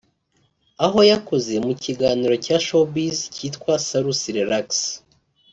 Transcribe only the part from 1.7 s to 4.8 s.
kiganiro cya Showbiz cyitwa Salus Relax